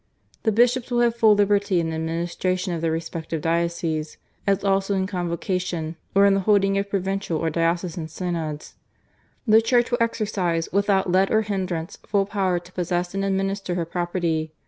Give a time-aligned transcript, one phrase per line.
[0.41, 4.95] The Bishops will have full liberty in the administration of their respective dioceses, as also
[4.95, 8.73] in Convocation, or in the holding of Provincial or Diocesan Synods.
[9.45, 13.75] "The Church will exercise, without let or hin drance, full power to possess and administer
[13.75, 14.51] her property.